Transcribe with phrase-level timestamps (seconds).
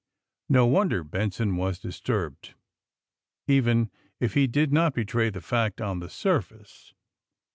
[0.49, 2.55] No wonder Benson was disturbed,
[3.45, 6.95] even if he did not betray the fact on the surface.